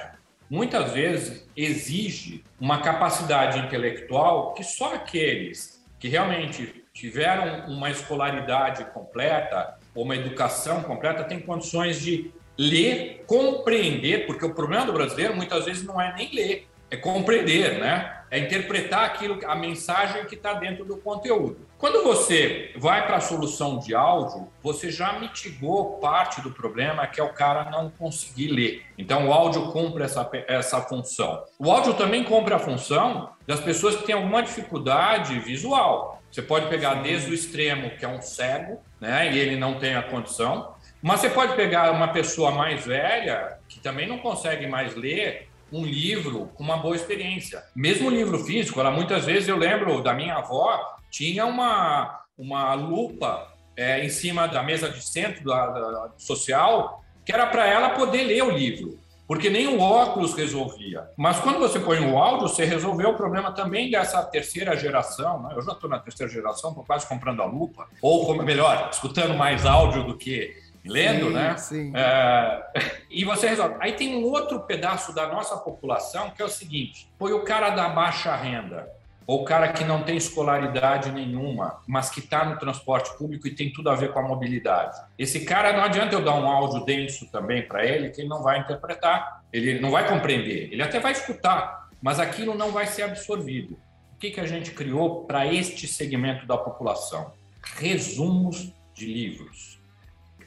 [0.49, 9.77] muitas vezes exige uma capacidade intelectual que só aqueles que realmente tiveram uma escolaridade completa
[9.93, 15.65] ou uma educação completa têm condições de ler, compreender, porque o problema do brasileiro muitas
[15.65, 18.16] vezes não é nem ler, é compreender, né?
[18.29, 21.67] É interpretar aquilo, a mensagem que está dentro do conteúdo.
[21.77, 27.21] Quando você vai para a solução de áudio, você já mitigou parte do problema, que
[27.21, 28.83] é o cara não conseguir ler.
[28.97, 31.43] Então, o áudio cumpre essa, essa função.
[31.59, 36.21] O áudio também cumpre a função das pessoas que têm alguma dificuldade visual.
[36.31, 39.95] Você pode pegar desde o extremo, que é um cego, né, e ele não tem
[39.95, 44.95] a condição, mas você pode pegar uma pessoa mais velha, que também não consegue mais
[44.95, 47.63] ler, um livro com uma boa experiência.
[47.75, 53.53] Mesmo livro físico, ela muitas vezes eu lembro da minha avó, tinha uma, uma lupa
[53.75, 58.23] é, em cima da mesa de centro da, da social, que era para ela poder
[58.23, 61.09] ler o livro porque nem o óculos resolvia.
[61.17, 65.43] Mas quando você põe o áudio, você resolveu o problema também dessa terceira geração.
[65.43, 65.53] Né?
[65.55, 69.65] Eu já estou na terceira geração, estou quase comprando a lupa, ou melhor, escutando mais
[69.65, 71.57] áudio do que lendo, sim, né?
[71.57, 71.93] Sim.
[71.95, 72.63] É,
[73.09, 73.75] e você resolve.
[73.79, 77.69] Aí tem um outro pedaço da nossa população que é o seguinte: foi o cara
[77.71, 78.89] da baixa renda,
[79.25, 83.53] ou o cara que não tem escolaridade nenhuma, mas que está no transporte público e
[83.53, 84.97] tem tudo a ver com a mobilidade.
[85.17, 88.41] Esse cara não adianta eu dar um áudio denso também para ele, que ele não
[88.41, 93.03] vai interpretar, ele não vai compreender, ele até vai escutar, mas aquilo não vai ser
[93.03, 93.77] absorvido.
[94.15, 97.33] O que, que a gente criou para este segmento da população?
[97.75, 99.76] Resumos de livros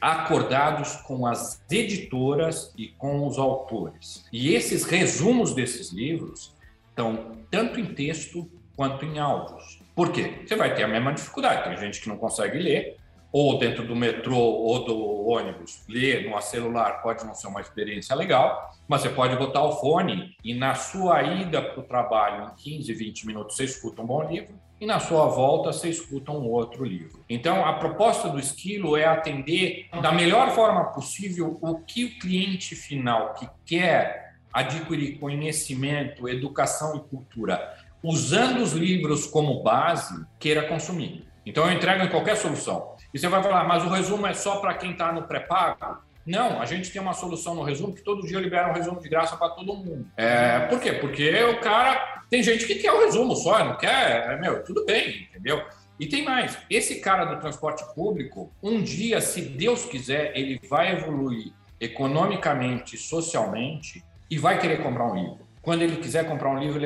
[0.01, 4.25] acordados com as editoras e com os autores.
[4.33, 6.53] E esses resumos desses livros
[6.89, 9.81] estão tanto em texto quanto em áudios.
[9.95, 10.43] Por quê?
[10.47, 11.65] Você vai ter a mesma dificuldade.
[11.65, 12.97] Tem gente que não consegue ler,
[13.33, 18.15] ou dentro do metrô ou do ônibus, ler no celular pode não ser uma experiência
[18.15, 22.79] legal, mas você pode botar o fone e na sua ida para o trabalho, em
[22.79, 26.49] 15, 20 minutos, você escuta um bom livro e na sua volta você escuta um
[26.49, 27.23] outro livro.
[27.29, 32.75] Então, a proposta do Esquilo é atender da melhor forma possível o que o cliente
[32.75, 41.27] final que quer adquirir conhecimento, educação e cultura, usando os livros como base, queira consumir.
[41.45, 42.97] Então, eu entrego em qualquer solução.
[43.13, 45.99] E você vai falar, mas o resumo é só para quem está no pré-pago?
[46.25, 49.09] Não, a gente tem uma solução no resumo que todo dia libera um resumo de
[49.09, 50.07] graça para todo mundo.
[50.17, 50.93] É, por quê?
[50.93, 52.19] Porque o cara.
[52.31, 54.31] Tem gente que quer o resumo só, não quer.
[54.31, 55.61] É, meu, tudo bem, entendeu?
[55.99, 56.57] E tem mais.
[56.71, 64.05] Esse cara do transporte público, um dia, se Deus quiser, ele vai evoluir economicamente, socialmente
[64.31, 65.41] e vai querer comprar um livro.
[65.61, 66.79] Quando ele quiser comprar um livro,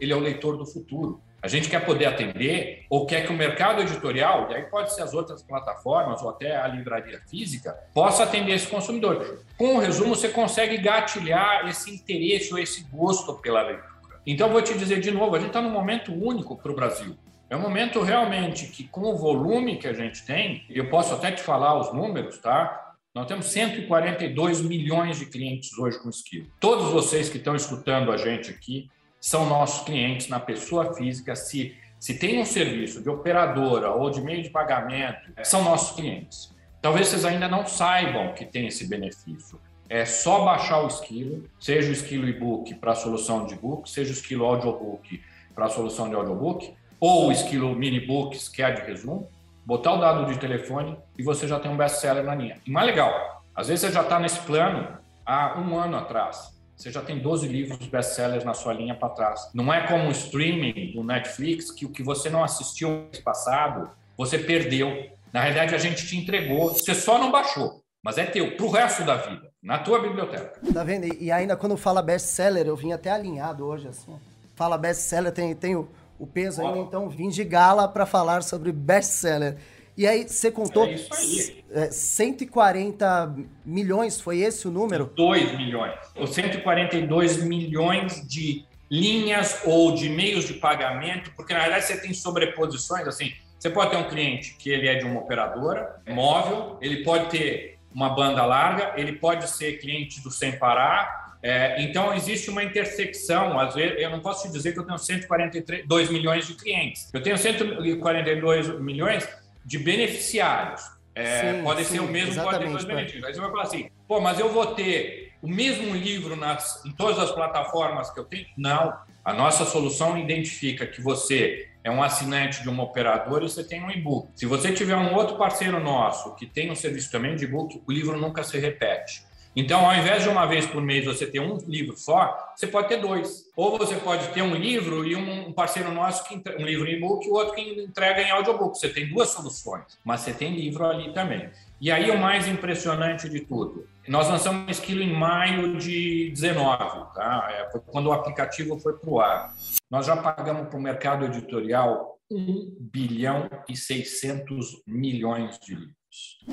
[0.00, 1.20] ele é o leitor do futuro.
[1.44, 5.02] A gente quer poder atender ou quer que o mercado editorial, e aí pode ser
[5.02, 9.44] as outras plataformas ou até a livraria física, possa atender esse consumidor.
[9.58, 14.22] Com o resumo, você consegue gatilhar esse interesse ou esse gosto pela leitura.
[14.26, 17.14] Então, vou te dizer de novo: a gente está num momento único para o Brasil.
[17.50, 21.30] É um momento realmente que, com o volume que a gente tem, eu posso até
[21.30, 22.94] te falar os números, tá?
[23.14, 26.46] Nós temos 142 milhões de clientes hoje com Esquilo.
[26.58, 28.88] Todos vocês que estão escutando a gente aqui
[29.24, 31.34] são nossos clientes na pessoa física.
[31.34, 36.54] Se, se tem um serviço de operadora ou de meio de pagamento, são nossos clientes.
[36.82, 39.58] Talvez vocês ainda não saibam que tem esse benefício.
[39.88, 44.10] É só baixar o Esquilo, seja o Esquilo e-book para a solução de e-book, seja
[44.10, 45.22] o Esquilo audiobook
[45.54, 49.26] para a solução de audiobook, ou o Esquilo mini books, que é de resumo,
[49.64, 52.60] botar o dado de telefone e você já tem um best-seller na linha.
[52.66, 54.86] E mais legal, às vezes você já está nesse plano
[55.24, 59.48] há um ano atrás você já tem 12 livros best-sellers na sua linha para trás.
[59.54, 63.20] Não é como o streaming do Netflix, que o que você não assistiu no mês
[63.20, 65.10] passado, você perdeu.
[65.32, 68.70] Na realidade, a gente te entregou, você só não baixou, mas é teu, para o
[68.70, 70.60] resto da vida, na tua biblioteca.
[70.72, 71.06] Tá vendo?
[71.20, 74.14] E ainda quando fala best-seller, eu vim até alinhado hoje, assim.
[74.54, 78.70] Fala best-seller, tem, tem o, o peso aí, então vim de gala para falar sobre
[78.70, 79.56] best-seller.
[79.96, 81.90] E aí você contou é isso aí.
[81.90, 85.06] 140 é, milhões, foi esse o número?
[85.14, 85.94] 2 milhões.
[86.18, 92.12] Os 142 milhões de linhas ou de meios de pagamento, porque na verdade você tem
[92.12, 97.02] sobreposições, assim, você pode ter um cliente que ele é de uma operadora móvel, ele
[97.02, 102.50] pode ter uma banda larga, ele pode ser cliente do Sem Parar, é, então existe
[102.50, 106.54] uma intersecção, às vezes, eu não posso te dizer que eu tenho 142 milhões de
[106.54, 109.28] clientes, eu tenho 142 milhões
[109.64, 110.82] de beneficiários.
[111.14, 113.24] É, sim, pode sim, ser o mesmo, pode ter dois benefícios.
[113.24, 116.90] Aí você vai falar assim, pô, mas eu vou ter o mesmo livro nas, em
[116.92, 118.46] todas as plataformas que eu tenho?
[118.56, 118.96] Não.
[119.24, 123.82] A nossa solução identifica que você é um assinante de uma operadora e você tem
[123.82, 124.28] um e-book.
[124.34, 127.92] Se você tiver um outro parceiro nosso que tem um serviço também de e-book, o
[127.92, 129.22] livro nunca se repete.
[129.56, 132.88] Então, ao invés de uma vez por mês você ter um livro só, você pode
[132.88, 133.44] ter dois.
[133.56, 137.24] Ou você pode ter um livro e um parceiro nosso que um livro em e-book
[137.24, 138.76] e o outro que entrega em audiobook.
[138.76, 141.50] Você tem duas soluções, mas você tem livro ali também.
[141.80, 147.48] E aí o mais impressionante de tudo, nós lançamos Esquilo em maio de 19, tá?
[147.50, 149.54] É, foi quando o aplicativo foi para o ar.
[149.90, 155.94] Nós já pagamos para o mercado editorial 1 bilhão e 600 milhões de livros.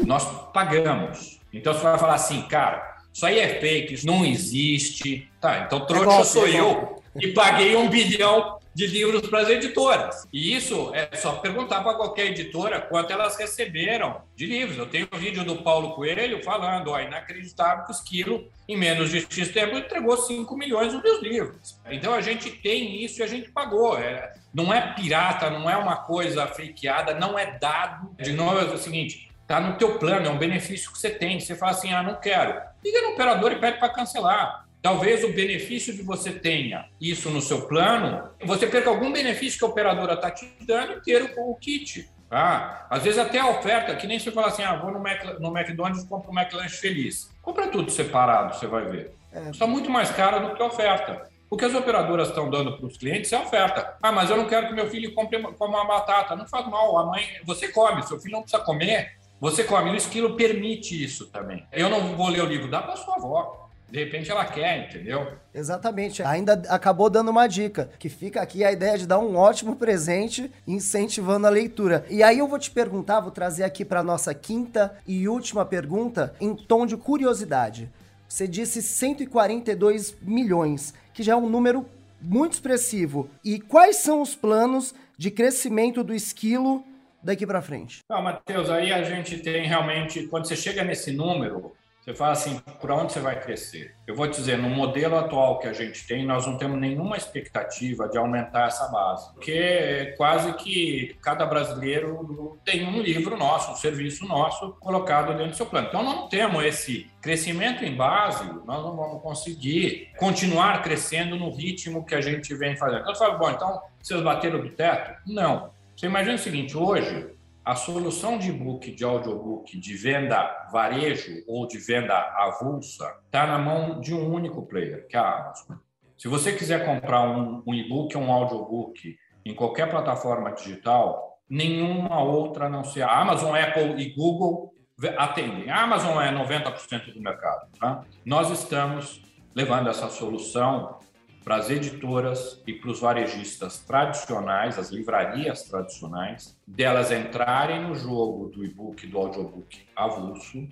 [0.05, 1.39] Nós pagamos.
[1.53, 5.29] Então você vai falar assim, cara, isso aí é fake, isso não existe.
[5.39, 9.49] Tá, então trouxa é sou é eu e paguei um bilhão de livros para as
[9.49, 10.25] editoras.
[10.31, 14.77] E isso é só perguntar para qualquer editora quanto elas receberam de livros.
[14.77, 19.09] Eu tenho um vídeo do Paulo Coelho falando, ó, inacreditável que o Esquilo, em menos
[19.09, 21.79] de X tempo, entregou 5 milhões de meus livros.
[21.89, 23.97] Então a gente tem isso e a gente pagou.
[23.97, 28.09] É, não é pirata, não é uma coisa fakeada, não é dado.
[28.17, 31.37] De novo, é o seguinte, Está no teu plano, é um benefício que você tem.
[31.37, 32.57] Você fala assim, ah, não quero.
[32.83, 34.65] Liga no operador e pede para cancelar.
[34.81, 39.65] Talvez o benefício de você tenha isso no seu plano, você perca algum benefício que
[39.65, 42.09] a operadora está te dando inteiro com o kit.
[42.27, 42.87] Tá?
[42.89, 45.55] Às vezes até a oferta, que nem você fala assim, ah, vou no, Mac, no
[45.55, 47.29] McDonald's e compro um McLanche feliz.
[47.41, 49.13] Compra tudo separado, você vai ver.
[49.31, 49.49] É.
[49.49, 51.29] Está muito mais caro do que a oferta.
[51.49, 53.97] O que as operadoras estão dando para os clientes é oferta.
[54.01, 56.33] Ah, mas eu não quero que meu filho compre uma batata.
[56.33, 59.11] Não faz mal, a mãe, você come, seu filho não precisa comer.
[59.41, 59.89] Você come.
[59.89, 61.65] O esquilo permite isso também.
[61.73, 63.67] Eu não vou ler o livro, dá para sua avó.
[63.89, 65.33] De repente ela quer, entendeu?
[65.53, 66.21] Exatamente.
[66.21, 70.49] Ainda acabou dando uma dica, que fica aqui a ideia de dar um ótimo presente
[70.67, 72.05] incentivando a leitura.
[72.07, 76.35] E aí eu vou te perguntar, vou trazer aqui para nossa quinta e última pergunta
[76.39, 77.89] em tom de curiosidade.
[78.29, 81.85] Você disse 142 milhões, que já é um número
[82.21, 83.27] muito expressivo.
[83.43, 86.85] E quais são os planos de crescimento do esquilo
[87.23, 87.99] daqui para frente?
[88.09, 92.57] Não, Matheus, aí a gente tem realmente, quando você chega nesse número, você fala assim,
[92.79, 93.95] por onde você vai crescer?
[94.07, 97.15] Eu vou te dizer, no modelo atual que a gente tem, nós não temos nenhuma
[97.15, 103.75] expectativa de aumentar essa base, porque quase que cada brasileiro tem um livro nosso, um
[103.75, 105.89] serviço nosso colocado dentro do seu plano.
[105.89, 112.03] Então, não temos esse crescimento em base, nós não vamos conseguir continuar crescendo no ritmo
[112.03, 113.01] que a gente vem fazendo.
[113.01, 115.21] Então, você fala, bom, então vocês bateram do teto?
[115.27, 115.69] Não.
[116.01, 117.29] Você imagina o seguinte: hoje,
[117.63, 123.59] a solução de e-book, de audiobook, de venda varejo ou de venda avulsa está na
[123.59, 125.77] mão de um único player, que é a Amazon.
[126.17, 132.23] Se você quiser comprar um, um e-book ou um audiobook em qualquer plataforma digital, nenhuma
[132.23, 134.73] outra não ser a Amazon, Apple e Google
[135.19, 135.69] atendem.
[135.69, 137.67] A Amazon é 90% do mercado.
[137.79, 138.03] Tá?
[138.25, 139.21] Nós estamos
[139.53, 140.97] levando essa solução
[141.43, 148.49] para as editoras e para os varejistas tradicionais, as livrarias tradicionais, delas entrarem no jogo
[148.49, 150.67] do e-book, do audiobook avulso,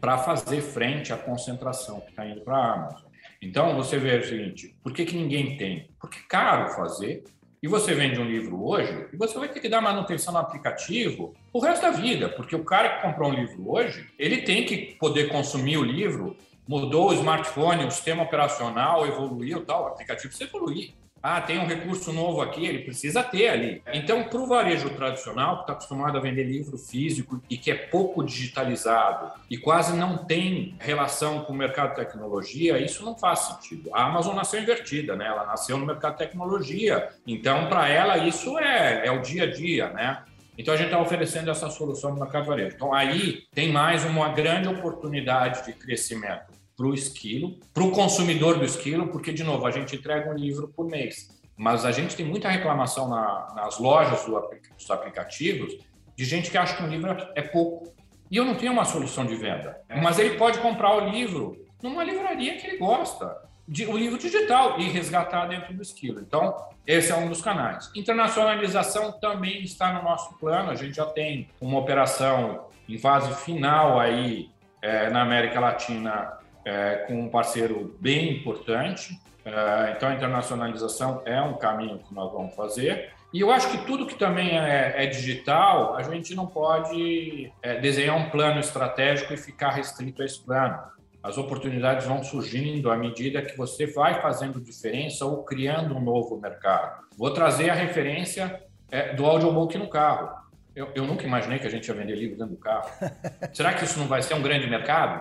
[0.00, 3.10] para fazer frente à concentração que está indo para a Amazon.
[3.42, 5.88] Então, você vê o seguinte: por que, que ninguém tem?
[5.98, 7.24] Porque é caro fazer,
[7.62, 11.34] e você vende um livro hoje, e você vai ter que dar manutenção no aplicativo
[11.52, 14.96] o resto da vida, porque o cara que comprou um livro hoje, ele tem que
[14.98, 16.36] poder consumir o livro,
[16.70, 20.92] mudou o smartphone, o sistema operacional evoluiu, tal, o aplicativo precisa evoluir.
[21.20, 23.82] Ah, tem um recurso novo aqui, ele precisa ter ali.
[23.92, 27.74] Então, para o varejo tradicional, que está acostumado a vender livro físico e que é
[27.74, 33.40] pouco digitalizado e quase não tem relação com o mercado de tecnologia, isso não faz
[33.40, 33.90] sentido.
[33.92, 35.26] A Amazon nasceu invertida, né?
[35.26, 37.08] Ela nasceu no mercado de tecnologia.
[37.26, 40.22] Então, para ela, isso é, é o dia a dia, né?
[40.56, 42.76] Então, a gente está oferecendo essa solução no mercado varejo.
[42.76, 48.58] Então, aí tem mais uma grande oportunidade de crescimento para o esquilo, para o consumidor
[48.58, 51.28] do esquilo, porque, de novo, a gente entrega um livro por mês.
[51.54, 54.32] Mas a gente tem muita reclamação na, nas lojas do,
[54.78, 55.76] dos aplicativos
[56.16, 57.92] de gente que acha que um livro é pouco.
[58.30, 59.78] E eu não tenho uma solução de venda.
[60.02, 63.36] Mas ele pode comprar o livro numa livraria que ele gosta,
[63.68, 66.20] de, o livro digital, e resgatar dentro do esquilo.
[66.20, 66.56] Então,
[66.86, 67.90] esse é um dos canais.
[67.94, 70.70] Internacionalização também está no nosso plano.
[70.70, 74.48] A gente já tem uma operação em fase final aí
[74.80, 79.18] é, na América Latina é, com um parceiro bem importante.
[79.44, 83.12] É, então, a internacionalização é um caminho que nós vamos fazer.
[83.32, 87.78] E eu acho que tudo que também é, é digital, a gente não pode é,
[87.78, 90.78] desenhar um plano estratégico e ficar restrito a esse plano.
[91.22, 96.40] As oportunidades vão surgindo à medida que você vai fazendo diferença ou criando um novo
[96.40, 97.04] mercado.
[97.16, 100.40] Vou trazer a referência é, do audiobook no carro.
[100.74, 102.90] Eu, eu, nunca imaginei que a gente ia vender livro dentro do carro.
[103.52, 105.20] Será que isso não vai ser um grande mercado?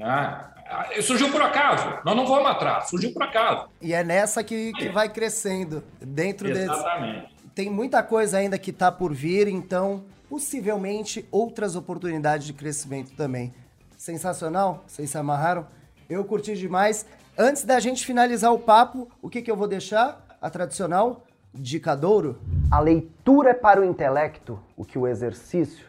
[0.00, 0.59] Ah, ah,
[1.02, 3.68] surgiu por acaso, nós não vamos atrás, surgiu por acaso.
[3.80, 7.22] E é nessa que, que vai crescendo, dentro Exatamente.
[7.22, 7.50] Desse...
[7.54, 13.52] Tem muita coisa ainda que está por vir, então possivelmente outras oportunidades de crescimento também.
[13.96, 14.84] Sensacional?
[14.86, 15.66] Vocês se amarraram?
[16.08, 17.04] Eu curti demais.
[17.36, 20.24] Antes da gente finalizar o papo, o que, que eu vou deixar?
[20.40, 22.40] A tradicional dicadouro.
[22.70, 25.86] A leitura é para o intelecto, o que o exercício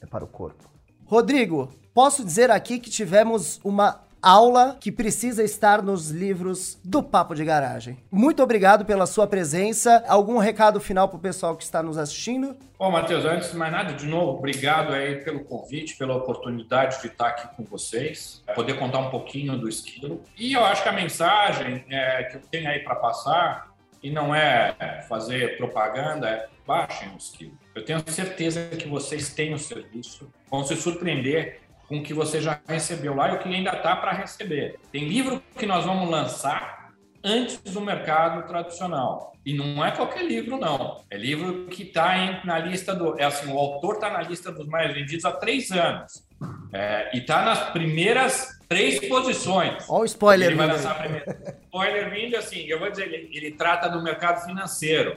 [0.00, 0.70] é para o corpo.
[1.04, 7.34] Rodrigo, posso dizer aqui que tivemos uma aula que precisa estar nos livros do Papo
[7.34, 7.98] de Garagem.
[8.10, 10.04] Muito obrigado pela sua presença.
[10.06, 12.56] Algum recado final para o pessoal que está nos assistindo?
[12.78, 17.08] Bom, Matheus, antes de mais nada, de novo, obrigado aí pelo convite, pela oportunidade de
[17.08, 20.22] estar aqui com vocês, poder contar um pouquinho do esquilo.
[20.38, 23.70] E eu acho que a mensagem é, que eu tenho aí para passar,
[24.02, 27.52] e não é fazer propaganda, é baixem o esquilo.
[27.74, 31.60] Eu tenho certeza que vocês têm o serviço, vão se surpreender
[31.90, 34.78] com o que você já recebeu lá e o que ainda está para receber.
[34.92, 36.92] Tem livro que nós vamos lançar
[37.24, 39.32] antes do mercado tradicional.
[39.44, 41.02] E não é qualquer livro, não.
[41.10, 43.18] É livro que está na lista do.
[43.18, 46.24] É assim, o autor está na lista dos mais vendidos há três anos.
[46.72, 49.84] É, e está nas primeiras três posições.
[49.88, 50.48] Olha o spoiler.
[50.50, 51.24] Ele vai lançar primeiro.
[51.64, 55.16] Spoiler vindo, assim, eu vou dizer, ele, ele trata do mercado financeiro.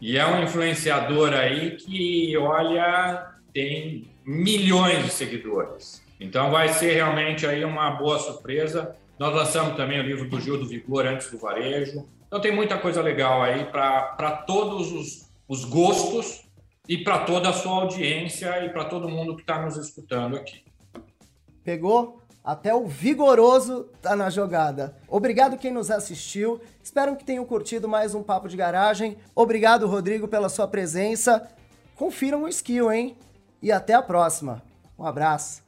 [0.00, 6.03] E é um influenciador aí que, olha, tem milhões de seguidores.
[6.20, 8.96] Então vai ser realmente aí uma boa surpresa.
[9.18, 12.06] Nós lançamos também o livro do Gil do Vigor antes do varejo.
[12.26, 16.44] Então tem muita coisa legal aí para todos os, os gostos
[16.88, 20.62] e para toda a sua audiência e para todo mundo que está nos escutando aqui.
[21.62, 22.20] Pegou?
[22.44, 24.94] Até o vigoroso tá na jogada.
[25.08, 26.60] Obrigado quem nos assistiu.
[26.82, 29.16] Espero que tenham curtido mais um papo de garagem.
[29.34, 31.48] Obrigado, Rodrigo, pela sua presença.
[31.96, 33.16] Confiram o skill, hein?
[33.62, 34.62] E até a próxima.
[34.98, 35.63] Um abraço.